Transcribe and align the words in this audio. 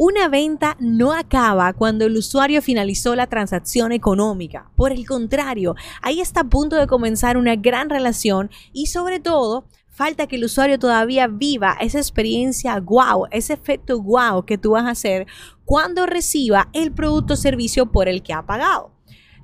Una 0.00 0.28
venta 0.28 0.76
no 0.78 1.12
acaba 1.12 1.72
cuando 1.72 2.04
el 2.04 2.16
usuario 2.16 2.62
finalizó 2.62 3.16
la 3.16 3.26
transacción 3.26 3.90
económica. 3.90 4.70
Por 4.76 4.92
el 4.92 5.04
contrario, 5.04 5.74
ahí 6.02 6.20
está 6.20 6.42
a 6.42 6.48
punto 6.48 6.76
de 6.76 6.86
comenzar 6.86 7.36
una 7.36 7.56
gran 7.56 7.90
relación 7.90 8.48
y 8.72 8.86
sobre 8.86 9.18
todo 9.18 9.66
falta 9.88 10.28
que 10.28 10.36
el 10.36 10.44
usuario 10.44 10.78
todavía 10.78 11.26
viva 11.26 11.76
esa 11.80 11.98
experiencia 11.98 12.78
wow, 12.78 13.26
ese 13.32 13.54
efecto 13.54 14.00
wow 14.00 14.44
que 14.44 14.56
tú 14.56 14.70
vas 14.70 14.84
a 14.84 14.90
hacer 14.90 15.26
cuando 15.64 16.06
reciba 16.06 16.68
el 16.74 16.92
producto 16.92 17.34
o 17.34 17.36
servicio 17.36 17.90
por 17.90 18.08
el 18.08 18.22
que 18.22 18.32
ha 18.32 18.46
pagado. 18.46 18.92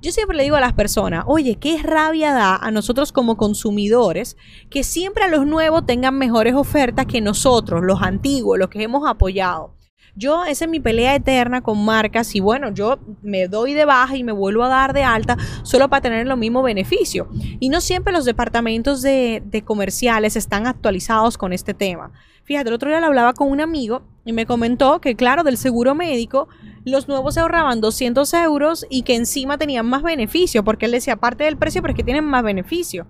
Yo 0.01 0.13
siempre 0.13 0.37
le 0.37 0.43
digo 0.43 0.55
a 0.55 0.61
las 0.61 0.71
personas, 0.71 1.25
oye, 1.27 1.57
qué 1.57 1.83
rabia 1.83 2.31
da 2.31 2.55
a 2.55 2.71
nosotros 2.71 3.11
como 3.11 3.35
consumidores 3.35 4.37
que 4.69 4.85
siempre 4.85 5.25
a 5.25 5.27
los 5.27 5.45
nuevos 5.45 5.85
tengan 5.85 6.17
mejores 6.17 6.53
ofertas 6.53 7.07
que 7.07 7.19
nosotros, 7.19 7.83
los 7.83 8.01
antiguos, 8.01 8.57
los 8.57 8.69
que 8.69 8.83
hemos 8.83 9.05
apoyado. 9.05 9.74
Yo, 10.17 10.45
esa 10.45 10.63
es 10.63 10.71
mi 10.71 10.79
pelea 10.79 11.13
eterna 11.13 11.61
con 11.61 11.83
marcas 11.83 12.35
y 12.35 12.39
bueno, 12.39 12.73
yo 12.73 12.99
me 13.21 13.49
doy 13.49 13.73
de 13.73 13.83
baja 13.83 14.15
y 14.15 14.23
me 14.23 14.31
vuelvo 14.31 14.63
a 14.63 14.69
dar 14.69 14.93
de 14.93 15.03
alta 15.03 15.35
solo 15.63 15.89
para 15.89 16.01
tener 16.01 16.25
los 16.25 16.37
mismos 16.37 16.63
beneficios. 16.63 17.27
Y 17.59 17.67
no 17.67 17.81
siempre 17.81 18.13
los 18.13 18.23
departamentos 18.23 19.01
de, 19.01 19.43
comerciales 19.65 20.37
están 20.37 20.67
actualizados 20.67 21.37
con 21.37 21.51
este 21.51 21.73
tema. 21.73 22.11
Fíjate, 22.45 22.69
el 22.69 22.75
otro 22.75 22.89
día 22.89 23.01
le 23.01 23.07
hablaba 23.07 23.33
con 23.33 23.51
un 23.51 23.59
amigo 23.59 24.03
y 24.23 24.31
me 24.31 24.45
comentó 24.45 25.01
que, 25.01 25.15
claro, 25.15 25.43
del 25.43 25.57
seguro 25.57 25.95
médico, 25.95 26.47
los 26.85 27.09
nuevos 27.09 27.33
se 27.33 27.41
ahorraban 27.41 27.81
200 27.81 28.33
euros 28.35 28.85
y 28.89 29.01
que 29.01 29.15
encima 29.15 29.57
tenían 29.57 29.85
más 29.85 30.01
beneficio, 30.01 30.63
porque 30.63 30.85
él 30.85 30.93
decía, 30.93 31.13
aparte 31.13 31.43
del 31.43 31.57
precio, 31.57 31.81
pero 31.81 31.91
es 31.91 31.97
que 31.97 32.03
tienen 32.03 32.23
más 32.23 32.43
beneficio. 32.43 33.05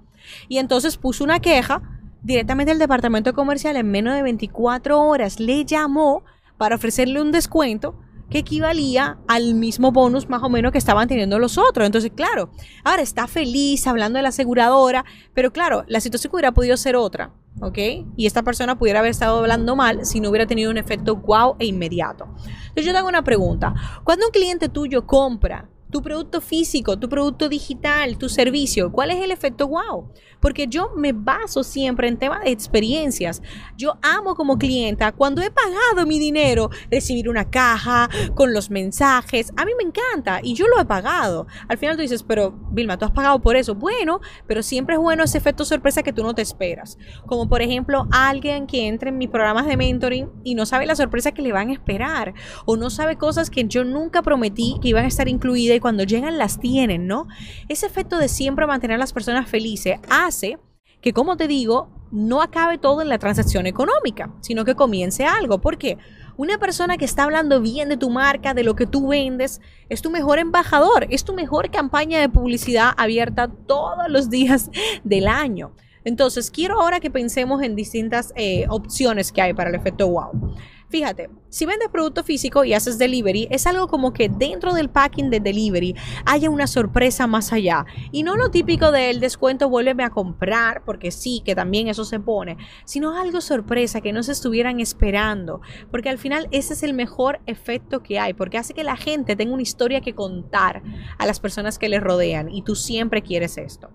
Y 0.48 0.58
entonces 0.58 0.98
puso 0.98 1.24
una 1.24 1.40
queja 1.40 1.84
directamente 2.24 2.72
al 2.72 2.80
departamento 2.80 3.34
comercial 3.36 3.78
en 3.78 3.92
menos 3.92 4.16
de 4.16 4.24
24 4.24 5.00
horas, 5.00 5.40
le 5.40 5.64
llamó 5.64 6.24
para 6.58 6.76
ofrecerle 6.76 7.22
un 7.22 7.32
descuento 7.32 7.96
que 8.30 8.40
equivalía 8.40 9.20
al 9.28 9.54
mismo 9.54 9.92
bonus 9.92 10.30
más 10.30 10.42
o 10.44 10.50
menos 10.50 10.72
que 10.72 10.78
estaban 10.78 11.08
teniendo 11.08 11.40
los 11.40 11.58
otros. 11.58 11.86
Entonces, 11.86 12.12
claro, 12.16 12.50
ahora 12.84 13.02
está 13.02 13.28
feliz 13.28 13.86
hablando 13.88 14.18
de 14.18 14.24
la 14.24 14.30
aseguradora, 14.30 15.06
pero 15.34 15.52
claro, 15.52 15.84
la 15.88 16.00
situación 16.00 16.32
hubiera 16.34 16.52
podido 16.52 16.76
ser 16.78 16.96
otra, 16.96 17.34
¿ok? 17.62 17.78
Y 18.16 18.26
esta 18.26 18.44
persona 18.44 18.78
pudiera 18.78 19.00
haber 19.00 19.12
estado 19.12 19.40
hablando 19.40 19.76
mal 19.76 20.06
si 20.06 20.20
no 20.20 20.30
hubiera 20.30 20.48
tenido 20.48 20.72
un 20.72 20.78
efecto 20.78 21.18
wow 21.18 21.56
e 21.60 21.66
inmediato. 21.66 22.26
Entonces, 22.26 22.86
yo 22.86 22.92
te 22.92 22.98
hago 22.98 23.08
una 23.08 23.24
pregunta. 23.24 23.74
Cuando 24.04 24.26
un 24.26 24.32
cliente 24.32 24.70
tuyo 24.70 25.06
compra 25.06 25.70
tu 25.96 26.02
producto 26.02 26.42
físico, 26.42 27.00
tu 27.00 27.08
producto 27.08 27.48
digital, 27.48 28.18
tu 28.18 28.28
servicio. 28.28 28.92
¿Cuál 28.92 29.12
es 29.12 29.24
el 29.24 29.32
efecto 29.32 29.70
wow? 29.70 30.12
Porque 30.42 30.68
yo 30.68 30.92
me 30.98 31.14
baso 31.14 31.64
siempre 31.64 32.10
en 32.10 32.18
temas 32.18 32.44
de 32.44 32.52
experiencias. 32.52 33.42
Yo 33.78 33.98
amo 34.02 34.36
como 34.36 34.58
clienta 34.58 35.14
cuando 35.14 35.42
he 35.42 35.50
pagado 35.50 36.06
mi 36.06 36.20
dinero, 36.20 36.70
recibir 36.92 37.30
una 37.30 37.50
caja 37.50 38.10
con 38.36 38.54
los 38.54 38.70
mensajes. 38.70 39.54
A 39.56 39.64
mí 39.64 39.72
me 39.78 39.86
encanta 39.86 40.42
y 40.44 40.54
yo 40.54 40.68
lo 40.68 40.82
he 40.82 40.86
pagado. 40.86 41.48
Al 41.70 41.78
final 41.78 41.96
tú 41.96 42.02
dices, 42.02 42.24
pero 42.24 42.54
Vilma, 42.72 42.98
tú 42.98 43.06
has 43.06 43.12
pagado 43.12 43.42
por 43.42 43.56
eso. 43.56 43.74
Bueno, 43.74 44.20
pero 44.48 44.64
siempre 44.64 44.96
es 44.96 45.02
bueno 45.02 45.24
ese 45.24 45.38
efecto 45.38 45.64
sorpresa 45.64 46.04
que 46.04 46.12
tú 46.12 46.24
no 46.24 46.36
te 46.36 46.42
esperas. 46.42 46.98
Como 47.26 47.48
por 47.48 47.62
ejemplo 47.62 48.06
alguien 48.12 48.68
que 48.68 48.88
entre 48.88 49.12
en 49.12 49.18
mis 49.18 49.30
programas 49.30 49.66
de 49.66 49.78
mentoring 49.78 50.30
y 50.44 50.56
no 50.56 50.66
sabe 50.66 50.88
la 50.88 50.98
sorpresa 50.98 51.32
que 51.32 51.42
le 51.42 51.54
van 51.54 51.70
a 51.70 51.74
esperar 51.74 52.34
o 52.66 52.76
no 52.76 52.90
sabe 52.90 53.16
cosas 53.16 53.50
que 53.50 53.64
yo 53.64 53.86
nunca 53.86 54.22
prometí 54.22 54.78
que 54.82 54.90
iban 54.90 55.06
a 55.06 55.08
estar 55.08 55.30
incluidas 55.30 55.78
cuando 55.86 56.04
llegan 56.04 56.40
las 56.40 56.60
tienen, 56.60 57.06
¿no? 57.06 57.28
Ese 57.70 57.86
efecto 57.86 58.18
de 58.18 58.28
siempre 58.28 58.66
mantener 58.66 58.96
a 58.96 58.98
las 58.98 59.14
personas 59.14 59.48
felices 59.48 60.00
hace 60.10 60.58
que, 61.00 61.14
como 61.14 61.38
te 61.38 61.48
digo, 61.48 61.92
no 62.12 62.42
acabe 62.42 62.80
todo 62.80 63.04
en 63.04 63.08
la 63.08 63.20
transacción 63.20 63.68
económica, 63.68 64.34
sino 64.42 64.66
que 64.66 64.74
comience 64.74 65.26
algo. 65.26 65.62
¿Por 65.62 65.78
qué? 65.78 66.00
Una 66.38 66.58
persona 66.58 66.98
que 66.98 67.06
está 67.06 67.26
hablando 67.26 67.62
bien 67.62 67.88
de 67.88 67.98
tu 67.98 68.10
marca, 68.10 68.56
de 68.56 68.64
lo 68.64 68.76
que 68.76 68.88
tú 68.88 69.10
vendes, 69.10 69.62
es 69.88 70.02
tu 70.02 70.10
mejor 70.10 70.40
embajador, 70.40 71.06
es 71.12 71.24
tu 71.24 71.36
mejor 71.36 71.70
campaña 71.70 72.20
de 72.20 72.30
publicidad 72.30 72.90
abierta 72.98 73.48
todos 73.48 74.10
los 74.10 74.32
días 74.32 74.72
del 75.04 75.28
año. 75.28 75.76
Entonces, 76.04 76.50
quiero 76.50 76.82
ahora 76.82 77.00
que 77.00 77.12
pensemos 77.12 77.62
en 77.62 77.76
distintas 77.76 78.34
eh, 78.36 78.66
opciones 78.70 79.32
que 79.32 79.44
hay 79.44 79.54
para 79.54 79.70
el 79.70 79.76
efecto 79.76 80.08
wow. 80.08 80.56
Fíjate, 80.90 81.30
si 81.50 81.66
vendes 81.66 81.90
producto 81.90 82.24
físico 82.24 82.64
y 82.64 82.74
haces 82.74 82.98
delivery, 83.00 83.48
es 83.50 83.66
algo 83.66 83.88
como 83.88 84.14
que 84.14 84.30
dentro 84.30 84.74
del 84.74 84.90
packing 84.90 85.30
de 85.30 85.40
delivery 85.40 85.96
haya 86.26 86.50
una 86.50 86.68
sorpresa 86.68 87.26
más 87.26 87.52
allá. 87.52 87.86
Y 88.12 88.22
no 88.24 88.36
lo 88.36 88.52
típico 88.52 88.92
del 88.92 89.20
descuento, 89.20 89.68
vuélveme 89.68 90.04
a 90.04 90.12
comprar, 90.12 90.84
porque 90.86 91.12
sí, 91.12 91.42
que 91.44 91.56
también 91.56 91.88
eso 91.88 92.06
se 92.06 92.20
pone, 92.20 92.58
sino 92.86 93.18
algo 93.18 93.42
sorpresa 93.42 94.02
que 94.02 94.14
no 94.14 94.22
se 94.22 94.34
estuvieran 94.34 94.80
esperando. 94.80 95.62
Porque 95.90 96.10
al 96.10 96.20
final 96.20 96.48
ese 96.52 96.74
es 96.74 96.84
el 96.84 96.94
mejor 96.94 97.40
efecto 97.48 98.04
que 98.04 98.20
hay, 98.20 98.34
porque 98.34 98.58
hace 98.60 98.74
que 98.74 98.84
la 98.84 98.96
gente 98.96 99.36
tenga 99.36 99.54
una 99.54 99.64
historia 99.64 100.02
que 100.02 100.14
contar 100.14 100.84
a 101.18 101.26
las 101.26 101.40
personas 101.40 101.80
que 101.80 101.90
les 101.90 102.02
rodean. 102.02 102.50
Y 102.50 102.62
tú 102.62 102.76
siempre 102.76 103.24
quieres 103.24 103.58
esto. 103.58 103.90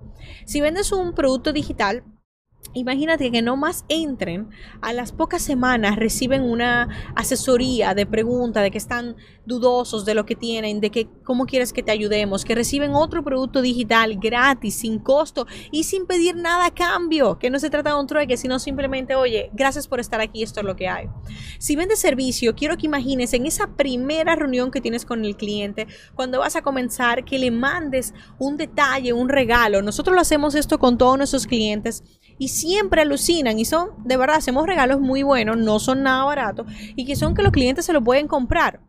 Si 0.45 0.61
vendes 0.61 0.93
un 0.93 1.15
producto 1.15 1.53
digital, 1.53 2.03
Imagínate 2.73 3.33
que 3.33 3.43
no 3.43 3.57
más 3.57 3.85
entren, 3.89 4.49
a 4.81 4.93
las 4.93 5.11
pocas 5.11 5.43
semanas 5.43 5.97
reciben 5.97 6.43
una 6.43 6.89
asesoría 7.17 7.95
de 7.95 8.07
pregunta 8.07 8.63
de 8.63 8.71
que 8.71 8.79
están 8.79 9.17
dudosos 9.45 10.05
de 10.05 10.15
lo 10.15 10.25
que 10.25 10.37
tienen, 10.37 10.81
de 10.81 10.91
que 10.91 11.09
cómo 11.25 11.47
quieres 11.47 11.73
que 11.73 11.83
te 11.83 11.91
ayudemos, 11.91 12.45
que 12.45 12.55
reciben 12.55 12.95
otro 12.95 13.25
producto 13.25 13.61
digital 13.61 14.19
gratis, 14.21 14.77
sin 14.77 15.01
costo 15.01 15.47
y 15.73 15.83
sin 15.85 16.07
pedir 16.07 16.37
nada 16.37 16.67
a 16.67 16.71
cambio, 16.75 17.41
que 17.41 17.51
no 17.51 17.59
se 17.59 17.71
trata 17.71 17.91
de 17.91 18.01
un 18.01 18.07
trueque, 18.07 18.37
sino 18.37 18.61
simplemente, 18.61 19.17
oye, 19.17 19.51
gracias 19.53 19.89
por 19.89 19.99
estar 19.99 20.21
aquí, 20.21 20.45
esto 20.45 20.61
es 20.61 20.67
lo 20.67 20.77
que 20.77 20.89
hay. 20.89 21.09
Si 21.59 21.75
vendes 21.75 21.99
servicio, 21.99 22.55
quiero 22.55 22.77
que 22.77 22.87
imagines 22.87 23.35
en 23.35 23.47
esa 23.47 23.75
primera 23.75 24.37
reunión 24.37 24.71
que 24.71 24.81
tienes 24.81 25.05
con 25.05 25.25
el 25.25 25.37
cliente, 25.37 25.89
cuando 26.15 26.39
vas 26.39 26.55
a 26.55 26.63
comenzar, 26.63 27.25
que 27.25 27.39
le 27.39 27.51
mandes 27.51 28.15
un 28.39 28.57
detalle, 28.57 29.13
un 29.13 29.29
regalo. 29.29 29.83
Nosotros 29.83 30.15
lo 30.15 30.21
hacemos 30.21 30.55
esto 30.55 30.79
con 30.79 30.97
todos 30.97 31.17
nuestros 31.19 31.49
clientes 31.49 32.05
y 32.41 32.49
siempre 32.49 33.03
alucinan 33.03 33.59
y 33.59 33.67
son, 33.67 33.91
de 34.03 34.17
verdad, 34.17 34.37
hacemos 34.37 34.67
regalos 34.67 34.99
muy 34.99 35.23
buenos, 35.23 35.59
no 35.59 35.79
son 35.79 36.03
nada 36.03 36.25
baratos 36.25 36.67
y 36.97 37.05
que 37.05 37.15
son 37.15 37.35
que 37.35 37.43
los 37.43 37.53
clientes 37.53 37.85
se 37.85 37.93
lo 37.93 38.03
pueden 38.03 38.27
comprar. 38.29 38.81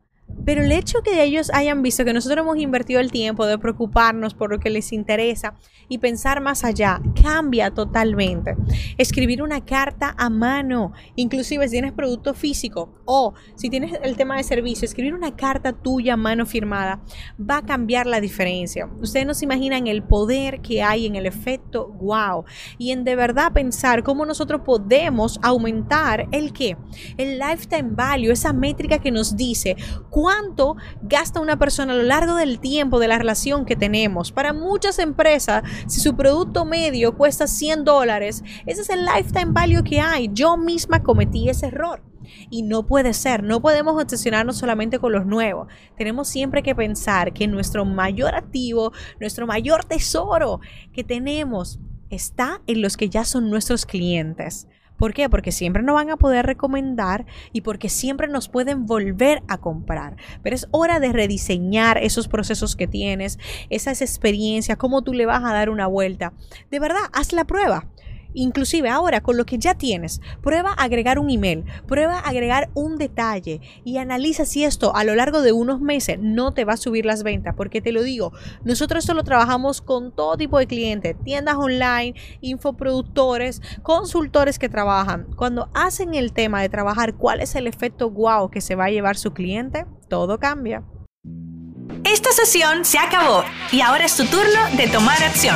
Pero 0.45 0.63
el 0.63 0.71
hecho 0.71 1.01
que 1.03 1.23
ellos 1.23 1.51
hayan 1.53 1.81
visto 1.81 2.05
que 2.05 2.13
nosotros 2.13 2.43
hemos 2.43 2.57
invertido 2.57 2.99
el 2.99 3.11
tiempo 3.11 3.45
de 3.45 3.57
preocuparnos 3.57 4.33
por 4.33 4.51
lo 4.51 4.59
que 4.59 4.69
les 4.69 4.91
interesa 4.91 5.55
y 5.87 5.99
pensar 5.99 6.41
más 6.41 6.63
allá 6.63 7.01
cambia 7.21 7.71
totalmente. 7.71 8.55
Escribir 8.97 9.43
una 9.43 9.63
carta 9.63 10.15
a 10.17 10.29
mano, 10.29 10.93
inclusive 11.15 11.67
si 11.67 11.73
tienes 11.73 11.91
producto 11.91 12.33
físico 12.33 13.01
o 13.05 13.33
si 13.55 13.69
tienes 13.69 13.99
el 14.03 14.15
tema 14.15 14.37
de 14.37 14.43
servicio, 14.43 14.85
escribir 14.85 15.13
una 15.13 15.35
carta 15.35 15.73
tuya 15.73 16.13
a 16.13 16.17
mano 16.17 16.45
firmada 16.45 17.01
va 17.39 17.57
a 17.57 17.65
cambiar 17.65 18.07
la 18.07 18.21
diferencia. 18.21 18.89
Ustedes 19.01 19.25
no 19.25 19.33
se 19.33 19.45
imaginan 19.45 19.87
el 19.87 20.03
poder 20.03 20.61
que 20.61 20.81
hay 20.81 21.05
en 21.05 21.15
el 21.15 21.25
efecto 21.25 21.87
wow 21.99 22.45
y 22.77 22.91
en 22.91 23.03
de 23.03 23.15
verdad 23.15 23.53
pensar 23.53 24.03
cómo 24.03 24.25
nosotros 24.25 24.61
podemos 24.65 25.39
aumentar 25.41 26.27
el 26.31 26.53
qué, 26.53 26.77
el 27.17 27.39
lifetime 27.39 27.89
value, 27.91 28.31
esa 28.31 28.53
métrica 28.53 28.99
que 28.99 29.11
nos 29.11 29.35
dice 29.35 29.75
cuánto 30.31 30.77
gasta 31.01 31.39
una 31.39 31.57
persona 31.57 31.93
a 31.93 31.95
lo 31.95 32.03
largo 32.03 32.35
del 32.35 32.59
tiempo 32.59 32.99
de 32.99 33.07
la 33.07 33.17
relación 33.17 33.65
que 33.65 33.75
tenemos. 33.75 34.31
Para 34.31 34.53
muchas 34.53 34.99
empresas, 34.99 35.63
si 35.87 35.99
su 35.99 36.15
producto 36.15 36.63
medio 36.63 37.17
cuesta 37.17 37.47
100 37.47 37.83
dólares, 37.83 38.43
ese 38.65 38.81
es 38.81 38.89
el 38.89 39.05
lifetime 39.05 39.51
value 39.51 39.83
que 39.83 39.99
hay. 39.99 40.29
Yo 40.31 40.55
misma 40.55 41.03
cometí 41.03 41.49
ese 41.49 41.67
error. 41.67 42.01
Y 42.49 42.61
no 42.61 42.87
puede 42.87 43.13
ser, 43.13 43.43
no 43.43 43.61
podemos 43.61 44.01
obsesionarnos 44.01 44.57
solamente 44.57 44.99
con 44.99 45.11
los 45.11 45.25
nuevos. 45.25 45.67
Tenemos 45.97 46.29
siempre 46.29 46.63
que 46.63 46.75
pensar 46.75 47.33
que 47.33 47.47
nuestro 47.47 47.83
mayor 47.83 48.35
activo, 48.35 48.93
nuestro 49.19 49.47
mayor 49.47 49.83
tesoro 49.83 50.61
que 50.93 51.03
tenemos 51.03 51.79
está 52.09 52.61
en 52.67 52.81
los 52.81 52.95
que 52.95 53.09
ya 53.09 53.25
son 53.25 53.49
nuestros 53.49 53.85
clientes. 53.85 54.67
¿Por 55.01 55.15
qué? 55.15 55.29
Porque 55.29 55.51
siempre 55.51 55.81
nos 55.81 55.95
van 55.95 56.11
a 56.11 56.15
poder 56.15 56.45
recomendar 56.45 57.25
y 57.51 57.61
porque 57.61 57.89
siempre 57.89 58.27
nos 58.27 58.49
pueden 58.49 58.85
volver 58.85 59.41
a 59.47 59.57
comprar. 59.57 60.15
Pero 60.43 60.55
es 60.55 60.67
hora 60.69 60.99
de 60.99 61.11
rediseñar 61.11 61.97
esos 61.97 62.27
procesos 62.27 62.75
que 62.75 62.85
tienes, 62.85 63.39
esas 63.71 64.03
experiencias, 64.03 64.77
cómo 64.77 65.01
tú 65.01 65.13
le 65.13 65.25
vas 65.25 65.43
a 65.43 65.53
dar 65.53 65.71
una 65.71 65.87
vuelta. 65.87 66.33
De 66.69 66.79
verdad, 66.79 67.01
haz 67.13 67.33
la 67.33 67.45
prueba. 67.45 67.87
Inclusive 68.33 68.89
ahora 68.89 69.21
con 69.21 69.37
lo 69.37 69.45
que 69.45 69.57
ya 69.57 69.75
tienes, 69.75 70.21
prueba 70.41 70.73
agregar 70.73 71.19
un 71.19 71.29
email, 71.29 71.65
prueba 71.87 72.19
agregar 72.19 72.69
un 72.73 72.97
detalle 72.97 73.61
y 73.83 73.97
analiza 73.97 74.45
si 74.45 74.63
esto 74.63 74.95
a 74.95 75.03
lo 75.03 75.15
largo 75.15 75.41
de 75.41 75.51
unos 75.51 75.81
meses 75.81 76.17
no 76.19 76.53
te 76.53 76.65
va 76.65 76.73
a 76.73 76.77
subir 76.77 77.05
las 77.05 77.23
ventas, 77.23 77.55
porque 77.55 77.81
te 77.81 77.91
lo 77.91 78.03
digo, 78.03 78.31
nosotros 78.63 79.03
solo 79.03 79.23
trabajamos 79.23 79.81
con 79.81 80.11
todo 80.11 80.37
tipo 80.37 80.57
de 80.57 80.67
clientes, 80.67 81.15
tiendas 81.23 81.55
online, 81.55 82.15
infoproductores, 82.41 83.61
consultores 83.83 84.59
que 84.59 84.69
trabajan. 84.69 85.27
Cuando 85.35 85.69
hacen 85.73 86.13
el 86.13 86.33
tema 86.33 86.61
de 86.61 86.69
trabajar 86.69 87.15
cuál 87.15 87.41
es 87.41 87.55
el 87.55 87.67
efecto 87.67 88.09
wow 88.09 88.49
que 88.49 88.61
se 88.61 88.75
va 88.75 88.85
a 88.85 88.91
llevar 88.91 89.17
su 89.17 89.33
cliente, 89.33 89.85
todo 90.07 90.39
cambia. 90.39 90.83
Esta 92.03 92.31
sesión 92.31 92.83
se 92.83 92.97
acabó 92.97 93.43
y 93.71 93.81
ahora 93.81 94.05
es 94.05 94.15
tu 94.15 94.25
turno 94.25 94.59
de 94.75 94.87
tomar 94.87 95.21
acción. 95.23 95.55